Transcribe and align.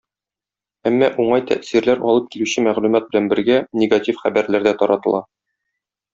Әмма 0.91 1.09
уңай 1.23 1.43
тәэсирләр 1.51 2.01
алып 2.13 2.31
килүче 2.37 2.63
мәгълүмат 2.69 3.07
белән 3.13 3.29
бергә, 3.35 3.59
негатив 3.83 4.19
хәбәрләр 4.25 4.67
дә 4.71 4.75
таратыла. 4.83 5.23